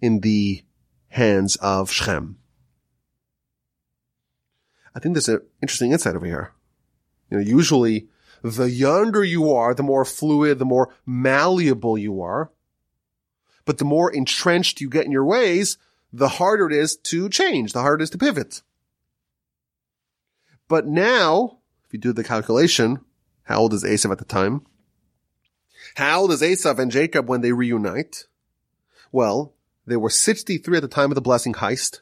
[0.00, 0.62] in the
[1.08, 2.38] hands of Shechem.
[4.94, 6.52] I think there's an interesting insight over here.
[7.30, 8.08] You know, usually
[8.42, 12.50] the younger you are, the more fluid, the more malleable you are.
[13.64, 15.78] But the more entrenched you get in your ways,
[16.12, 18.62] the harder it is to change, the harder it is to pivot.
[20.68, 23.00] But now, if you do the calculation,
[23.44, 24.64] how old is Esav at the time?
[25.96, 28.26] How old is Esav and Jacob when they reunite?
[29.12, 29.54] Well,
[29.86, 32.00] they were 63 at the time of the blessing heist.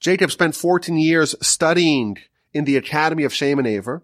[0.00, 2.18] Jacob spent 14 years studying
[2.52, 4.02] in the academy of Shem and Aver.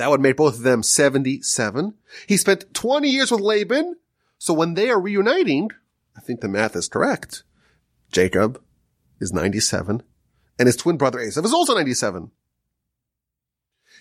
[0.00, 1.92] That would make both of them 77.
[2.26, 3.96] He spent 20 years with Laban.
[4.38, 5.72] So when they are reuniting,
[6.16, 7.42] I think the math is correct.
[8.10, 8.62] Jacob
[9.20, 10.02] is 97
[10.58, 12.30] and his twin brother Esav is also 97.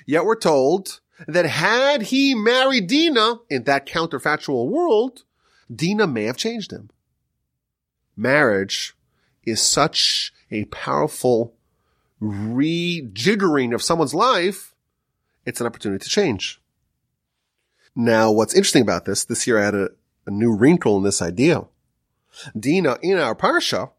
[0.06, 5.26] Yet we're told that had he married Dinah in that counterfactual world,
[5.70, 6.92] Dinah may have changed him.
[8.16, 8.96] Marriage
[9.44, 11.56] is such a powerful
[12.22, 14.74] rejiggering of someone's life,
[15.50, 16.62] it's an opportunity to change.
[17.96, 19.90] Now, what's interesting about this, this year I had a,
[20.26, 21.66] a new wrinkle in this idea.
[22.58, 23.92] Dina in uh, our parsha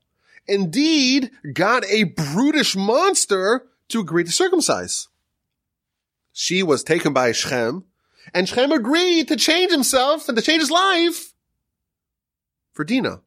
[0.46, 5.08] indeed got a brutish monster to agree to circumcise.
[6.32, 7.84] She was taken by Shechem,
[8.32, 11.34] and Shechem agreed to change himself and to change his life
[12.72, 13.20] for Dina.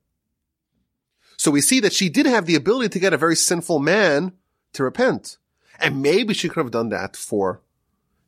[1.36, 4.32] So we see that she did have the ability to get a very sinful man
[4.72, 5.38] to repent.
[5.78, 7.62] And maybe she could have done that for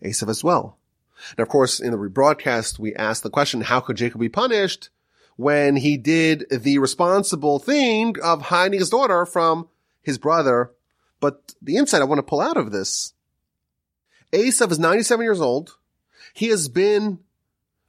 [0.04, 0.78] Esav as well.
[1.38, 4.90] Now, of course, in the rebroadcast, we asked the question, how could Jacob be punished
[5.38, 9.70] when he did the responsible thing of hiding his daughter from
[10.02, 10.72] his brother?
[11.20, 13.14] But the insight I want to pull out of this,
[14.32, 15.78] Esav is 97 years old.
[16.34, 17.20] He has been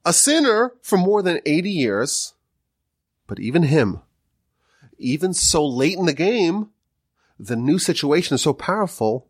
[0.05, 2.35] a sinner for more than 80 years.
[3.27, 4.03] But even him,
[4.99, 6.71] even so late in the game,
[7.39, 9.27] the new situation is so powerful,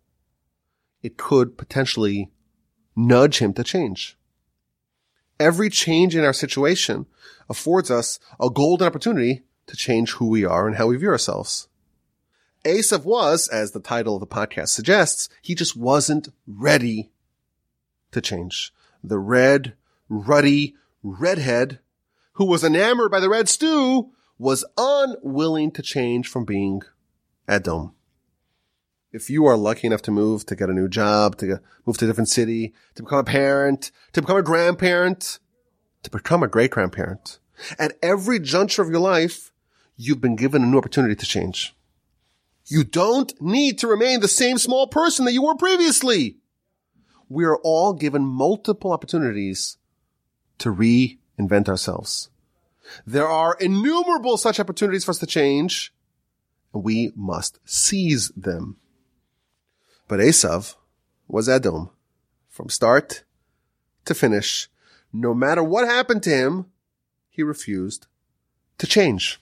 [1.03, 2.31] it could potentially
[2.97, 4.17] nudge him to change.
[5.39, 7.07] Every change in our situation
[7.49, 11.69] affords us a golden opportunity to change who we are and how we view ourselves.
[12.65, 17.13] Esav was, as the title of the podcast suggests, he just wasn't ready
[18.11, 18.73] to change.
[19.05, 19.75] The red,
[20.09, 21.79] ruddy redhead
[22.33, 26.83] who was enamored by the red stew was unwilling to change from being
[27.49, 27.96] Edom.
[29.17, 32.05] If you are lucky enough to move, to get a new job, to move to
[32.05, 35.39] a different city, to become a parent, to become a grandparent,
[36.03, 37.39] to become a great grandparent,
[37.79, 39.53] at every juncture of your life,
[39.97, 41.75] you've been given a new opportunity to change.
[42.67, 46.37] You don't need to remain the same small person that you were previously.
[47.31, 49.79] We are all given multiple opportunities
[50.59, 52.29] to reinvent ourselves.
[53.07, 55.95] There are innumerable such opportunities for us to change,
[56.75, 58.77] and we must seize them.
[60.09, 60.77] But Esav
[61.27, 61.91] was Edom
[62.49, 63.25] from start
[64.05, 64.69] to finish.
[65.13, 66.67] No matter what happened to him,
[67.29, 68.07] he refused
[68.79, 69.41] to change.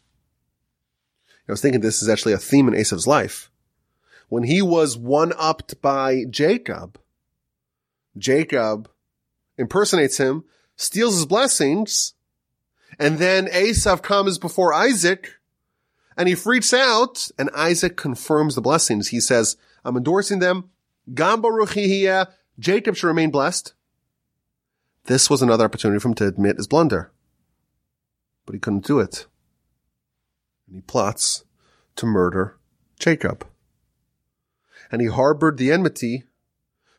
[1.49, 3.51] I was thinking this is actually a theme in Esav's life.
[4.29, 6.99] When he was one-upped by Jacob,
[8.17, 8.89] Jacob
[9.59, 10.45] impersonates him,
[10.77, 12.15] steals his blessings,
[12.99, 15.35] and then Esav comes before Isaac
[16.17, 19.09] and he freaks out and Isaac confirms the blessings.
[19.09, 20.71] He says, I'm endorsing them.
[21.13, 21.43] Gam
[22.59, 23.75] Jacob should remain blessed.
[25.05, 27.13] This was another opportunity for him to admit his blunder,
[28.47, 29.27] but he couldn't do it.
[30.67, 31.45] And he plots
[31.97, 32.57] to murder
[32.99, 33.47] Jacob.
[34.91, 36.25] And he harbored the enmity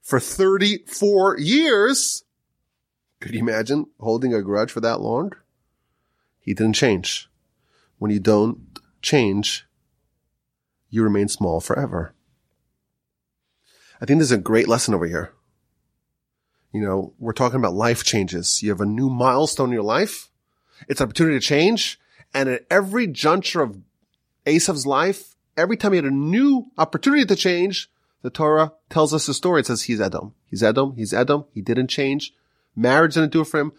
[0.02, 2.24] for 34 years.
[3.20, 5.32] Could you imagine holding a grudge for that long?
[6.40, 7.28] He didn't change.
[7.98, 9.66] When you don't change,
[10.90, 12.15] you remain small forever.
[14.06, 15.34] I think there's a great lesson over here.
[16.72, 18.62] You know, we're talking about life changes.
[18.62, 20.30] You have a new milestone in your life.
[20.88, 22.00] It's an opportunity to change.
[22.32, 23.80] And at every juncture of
[24.46, 27.90] Esav's life, every time he had a new opportunity to change,
[28.22, 29.62] the Torah tells us the story.
[29.62, 30.36] It says he's Edom.
[30.52, 30.96] He's Edom.
[30.96, 31.46] He's Edom.
[31.52, 32.32] He didn't change.
[32.76, 33.72] Marriage didn't do it for him.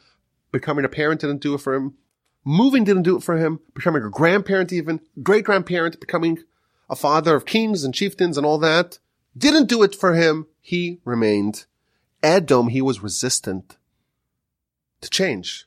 [0.50, 1.94] Becoming a parent didn't do it for him.
[2.44, 3.60] Moving didn't do it for him.
[3.76, 6.40] Becoming a grandparent even, great grandparent, becoming
[6.90, 8.98] a father of kings and chieftains and all that,
[9.36, 10.46] didn't do it for him.
[10.60, 11.66] He remained
[12.22, 12.68] Edom.
[12.68, 13.76] He was resistant
[15.00, 15.66] to change.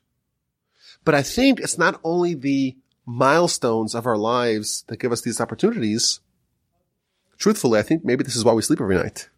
[1.06, 5.42] But I think it's not only the milestones of our lives that give us these
[5.42, 6.20] opportunities.
[7.38, 9.30] Truthfully, I think maybe this is why we sleep every night.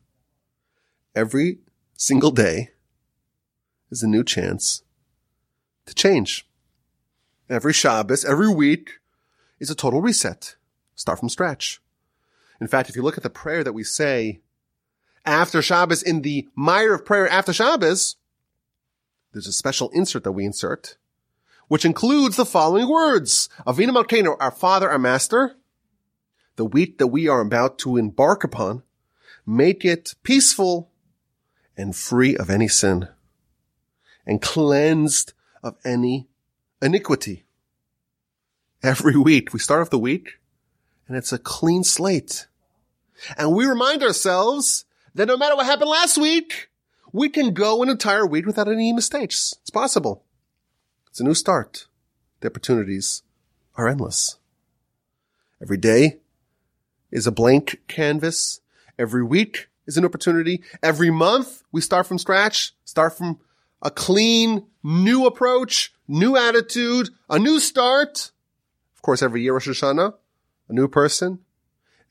[1.15, 1.59] Every
[1.93, 2.71] single day
[3.89, 4.83] is a new chance
[5.85, 6.47] to change.
[7.49, 8.99] Every Shabbos, every week
[9.59, 10.55] is a total reset.
[10.95, 11.81] Start from scratch.
[12.61, 14.39] In fact, if you look at the prayer that we say
[15.25, 18.17] after Shabbos in the Maariv prayer after Shabbos,
[19.33, 20.97] there's a special insert that we insert,
[21.67, 23.49] which includes the following words.
[23.65, 25.55] Avinu Malkeinu, our Father, our Master,
[26.55, 28.83] the week that we are about to embark upon,
[29.43, 30.91] make it peaceful
[31.75, 33.07] and free of any sin
[34.23, 35.33] and cleansed
[35.63, 36.27] of any
[36.79, 37.43] iniquity.
[38.83, 40.37] Every week, we start off the week
[41.07, 42.47] and it's a clean slate.
[43.37, 46.69] And we remind ourselves that no matter what happened last week,
[47.11, 49.55] we can go an entire week without any mistakes.
[49.61, 50.23] It's possible.
[51.09, 51.87] It's a new start.
[52.39, 53.23] The opportunities
[53.75, 54.37] are endless.
[55.61, 56.19] Every day
[57.11, 58.61] is a blank canvas.
[58.97, 60.63] Every week is an opportunity.
[60.81, 63.39] Every month we start from scratch, start from
[63.81, 68.31] a clean, new approach, new attitude, a new start.
[68.95, 70.13] Of course, every year Rosh Hashanah,
[70.69, 71.39] a new person,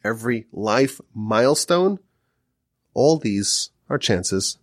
[0.05, 1.99] every life milestone.
[2.95, 4.59] All these are chances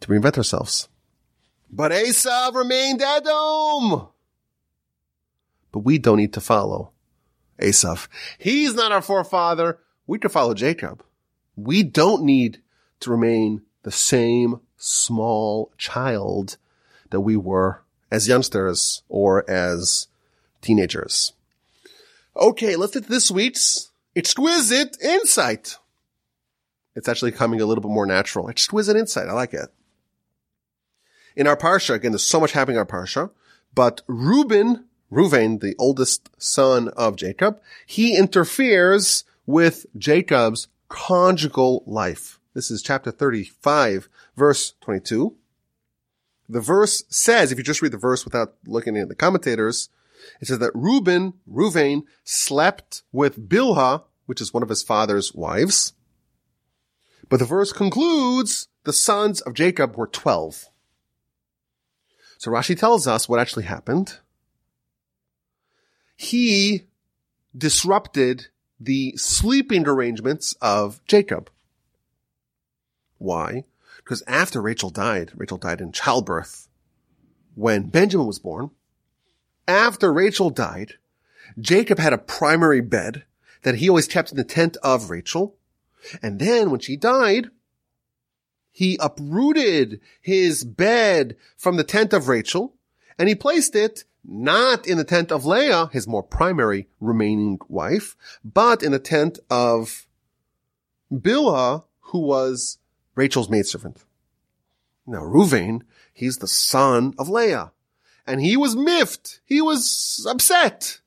[0.00, 0.88] to reinvent ourselves.
[1.70, 4.08] But Esav remained Edom.
[5.72, 6.90] But we don't need to follow
[7.60, 8.08] Esav.
[8.38, 9.78] He's not our forefather.
[10.06, 11.04] We can follow Jacob.
[11.56, 12.60] We don't need
[13.00, 16.56] to remain the same small child
[17.10, 20.08] that we were as youngsters or as
[20.60, 21.32] teenagers.
[22.36, 23.89] Okay, let's to this week's
[24.20, 25.78] exquisite insight.
[26.94, 28.50] It's actually coming a little bit more natural.
[28.50, 29.28] Exquisite insight.
[29.28, 29.70] I like it.
[31.34, 33.30] In our parsha, again, there's so much happening in our parsha,
[33.74, 42.40] but Reuben, Reuven, the oldest son of Jacob, he interferes with Jacob's conjugal life.
[42.52, 45.34] This is chapter 35, verse 22.
[46.46, 49.88] The verse says, if you just read the verse without looking at the commentators,
[50.40, 55.92] it says that Reuben, Reuven, slept with Bilhah, which is one of his father's wives.
[57.28, 60.66] But the verse concludes, the sons of Jacob were 12.
[62.38, 64.18] So Rashi tells us what actually happened.
[66.14, 66.84] He
[67.58, 68.46] disrupted
[68.78, 71.50] the sleeping arrangements of Jacob.
[73.18, 73.64] Why?
[73.96, 76.68] Because after Rachel died, Rachel died in childbirth
[77.56, 78.70] when Benjamin was born.
[79.66, 80.94] After Rachel died,
[81.58, 83.24] Jacob had a primary bed
[83.62, 85.56] that he always kept in the tent of Rachel.
[86.22, 87.50] And then when she died,
[88.72, 92.74] he uprooted his bed from the tent of Rachel
[93.18, 98.16] and he placed it not in the tent of Leah, his more primary remaining wife,
[98.44, 100.06] but in the tent of
[101.12, 102.78] Bilhah, who was
[103.14, 104.04] Rachel's maidservant.
[105.06, 105.82] Now, Ruvain,
[106.12, 107.72] he's the son of Leah.
[108.26, 109.40] And he was miffed.
[109.44, 111.00] He was upset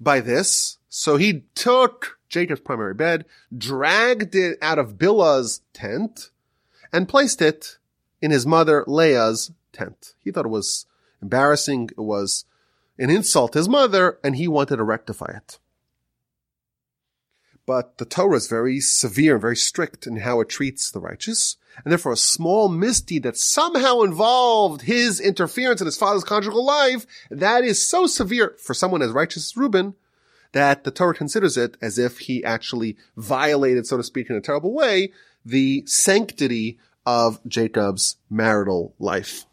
[0.00, 0.78] by this.
[0.94, 3.24] So he took Jacob's primary bed,
[3.56, 6.28] dragged it out of Bilhah's tent,
[6.92, 7.78] and placed it
[8.20, 10.12] in his mother Leah's tent.
[10.18, 10.84] He thought it was
[11.22, 11.88] embarrassing.
[11.96, 12.44] It was
[12.98, 15.58] an insult to his mother, and he wanted to rectify it.
[17.64, 21.56] But the Torah is very severe and very strict in how it treats the righteous.
[21.86, 27.06] And therefore a small misdeed that somehow involved his interference in his father's conjugal life,
[27.30, 29.94] that is so severe for someone as righteous as Reuben,
[30.52, 34.40] that the Torah considers it as if he actually violated, so to speak, in a
[34.40, 35.12] terrible way,
[35.44, 39.46] the sanctity of Jacob's marital life.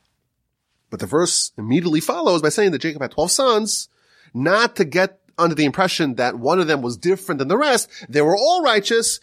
[0.90, 3.90] But the verse immediately follows by saying that Jacob had 12 sons,
[4.34, 7.90] not to get under the impression that one of them was different than the rest.
[8.10, 9.20] They were all righteous.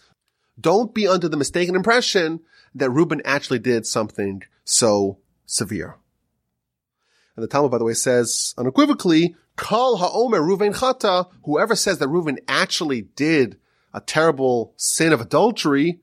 [0.59, 2.41] Don't be under the mistaken impression
[2.73, 5.97] that Reuben actually did something so severe.
[7.37, 12.09] And the Talmud, by the way, says unequivocally, Kal ha'omer Reuven chata, whoever says that
[12.09, 13.57] Reuven actually did
[13.93, 16.01] a terrible sin of adultery,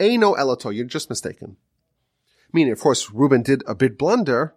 [0.00, 1.58] Eino elato, you're just mistaken.
[2.52, 4.54] Meaning, of course, Reuben did a big blunder,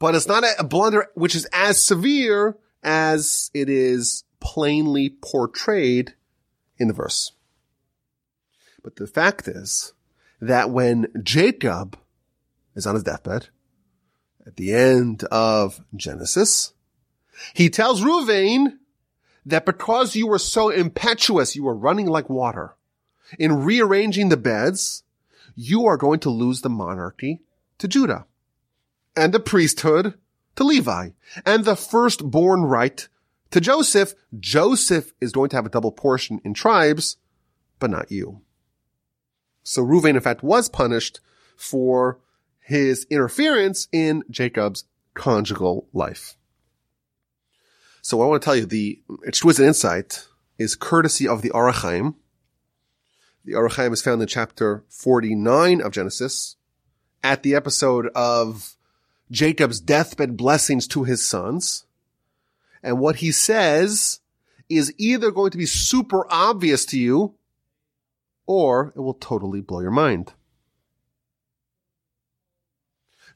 [0.00, 6.14] but it's not a blunder which is as severe as it is plainly portrayed
[6.78, 7.32] in the verse.
[8.82, 9.92] But the fact is
[10.40, 11.96] that when Jacob
[12.74, 13.48] is on his deathbed,
[14.46, 16.72] at the end of Genesis,
[17.52, 18.78] he tells Ruvain
[19.46, 22.74] that because you were so impetuous, you were running like water
[23.38, 25.02] in rearranging the beds,
[25.54, 27.40] you are going to lose the monarchy
[27.78, 28.26] to Judah
[29.16, 30.14] and the priesthood
[30.56, 31.10] to Levi
[31.44, 33.08] and the firstborn right
[33.50, 34.14] to Joseph.
[34.38, 37.16] Joseph is going to have a double portion in tribes,
[37.78, 38.40] but not you.
[39.62, 41.20] So Reuven, in fact, was punished
[41.56, 42.18] for
[42.64, 46.36] his interference in Jacob's conjugal life.
[48.00, 50.26] So I want to tell you, the exquisite insight
[50.58, 52.14] is courtesy of the Ohr HaChaim.
[53.44, 56.56] The Ohr HaChaim is found in chapter 49 of Genesis
[57.22, 58.76] at the episode of
[59.30, 61.84] Jacob's deathbed blessings to his sons.
[62.82, 64.20] And what he says
[64.70, 67.34] is either going to be super obvious to you
[68.46, 70.32] or it will totally blow your mind.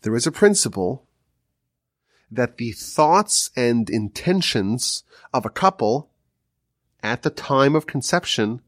[0.03, 1.07] There is a principle
[2.30, 6.11] that the thoughts and intentions of a couple
[7.03, 8.61] at the time of conception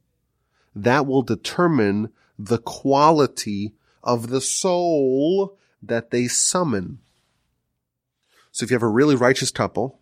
[0.75, 6.99] that will determine the quality of the soul that they summon.
[8.53, 10.01] So if you have a really righteous couple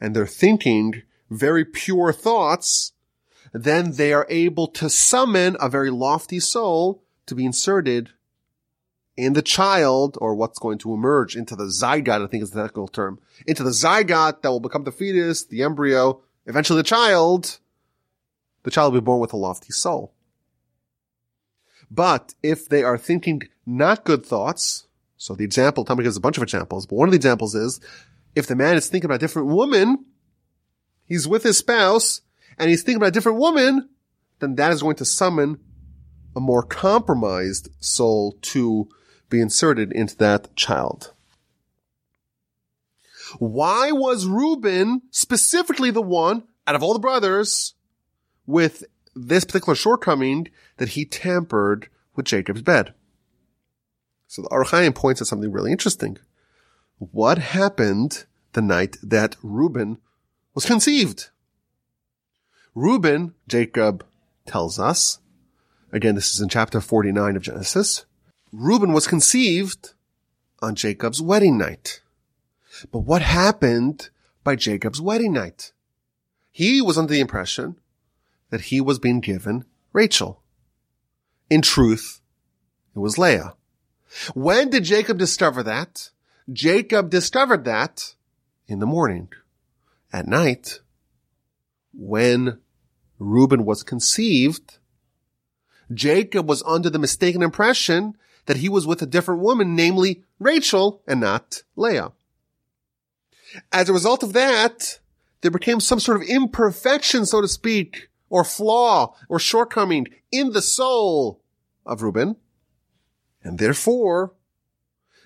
[0.00, 2.92] and they're thinking very pure thoughts,
[3.52, 8.10] then they are able to summon a very lofty soul to be inserted
[9.18, 12.62] in the child or what's going to emerge into the zygote, I think is the
[12.62, 17.58] technical term, into the zygote that will become the fetus, the embryo, eventually the child.
[18.62, 20.14] The child will be born with a lofty soul.
[21.90, 26.36] But if they are thinking not good thoughts, so the example, Tommy gives a bunch
[26.36, 27.80] of examples, but one of the examples is
[28.36, 30.04] if the man is thinking about a different woman,
[31.06, 32.20] he's with his spouse,
[32.56, 33.88] and he's thinking about a different woman,
[34.38, 35.58] then that is going to summon
[36.36, 38.88] a more compromised soul to
[39.28, 41.12] be inserted into that child.
[43.38, 47.74] Why was Reuben specifically the one out of all the brothers
[48.46, 50.48] with this particular shortcoming
[50.78, 52.94] that he tampered with Jacob's bed?
[54.26, 56.18] So the Ohr HaChaim points at something really interesting.
[56.98, 59.98] What happened the night that Reuben
[60.54, 61.30] was conceived?
[62.74, 64.04] Reuben, Jacob
[64.46, 65.18] tells us,
[65.92, 68.04] again, this is in chapter 49 of Genesis,
[68.52, 69.94] Reuben was conceived
[70.60, 72.00] on Jacob's wedding night.
[72.90, 74.10] But what happened
[74.44, 75.72] by Jacob's wedding night?
[76.50, 77.76] He was under the impression
[78.50, 80.42] that he was being given Rachel.
[81.50, 82.20] In truth,
[82.94, 83.54] it was Leah.
[84.34, 86.10] When did Jacob discover that?
[86.52, 88.14] Jacob discovered that
[88.66, 89.28] in the morning.
[90.12, 90.80] At night,
[91.92, 92.60] when
[93.18, 94.78] Reuben was conceived,
[95.92, 98.16] Jacob was under the mistaken impression
[98.48, 102.12] that he was with a different woman, namely Rachel and not Leah.
[103.70, 105.00] As a result of that,
[105.42, 110.62] there became some sort of imperfection, so to speak, or flaw or shortcoming in the
[110.62, 111.42] soul
[111.84, 112.36] of Reuben.
[113.44, 114.32] And therefore,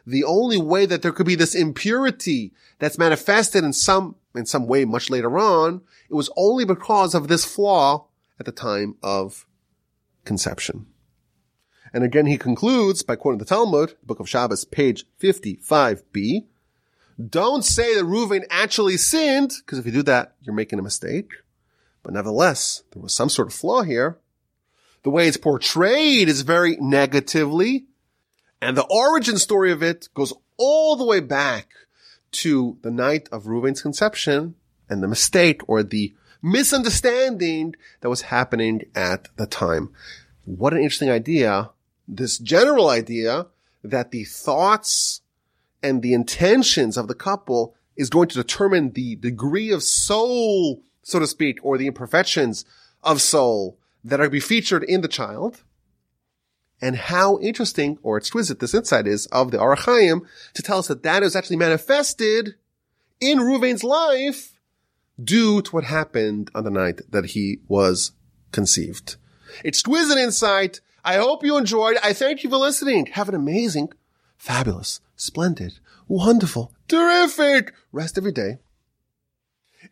[0.05, 4.66] the only way that there could be this impurity that's manifested in some, in some
[4.66, 8.09] way much later on, it was only because of this flaw
[8.41, 9.47] at the time of
[10.25, 10.87] conception.
[11.93, 16.47] And again, he concludes by quoting the Talmud, Book of Shabbos, page 55b.
[17.28, 21.32] Don't say that Reuven actually sinned, because if you do that, you're making a mistake.
[22.03, 24.18] But nevertheless, there was some sort of flaw here.
[25.03, 27.84] The way it's portrayed is very negatively.
[28.61, 31.68] And the origin story of it goes all the way back
[32.32, 34.55] to the night of Reuven's conception
[34.88, 39.90] and the mistake or the misunderstanding that was happening at the time.
[40.45, 41.70] What an interesting idea
[42.07, 43.47] this general idea
[43.83, 45.21] that the thoughts
[45.83, 51.19] and the intentions of the couple is going to determine the degree of soul, so
[51.19, 52.65] to speak, or the imperfections
[53.03, 55.63] of soul that are to be featured in the child.
[56.81, 60.23] And how interesting or exquisite this insight is of the Ohr HaChaim
[60.55, 62.57] to tell us that that is actually manifested
[63.21, 64.59] in Ruvain's life
[65.23, 68.13] due to what happened on the night that he was
[68.51, 69.17] conceived.
[69.63, 71.97] It's exquisite insight I hope you enjoyed.
[72.03, 73.07] I thank you for listening.
[73.07, 73.93] Have an amazing,
[74.37, 78.59] fabulous, splendid, wonderful, terrific rest of your day.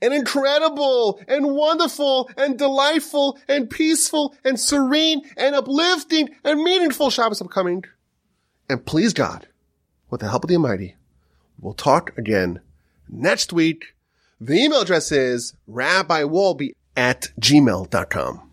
[0.01, 7.43] An incredible and wonderful and delightful and peaceful and serene and uplifting and meaningful Shabbos
[7.43, 7.85] upcoming.
[8.69, 9.49] And please God,
[10.09, 10.95] with the help of the Almighty,
[11.59, 12.61] we'll talk again
[13.09, 13.95] next week.
[14.41, 18.50] The email address is rabbiwolbe at gmail.com.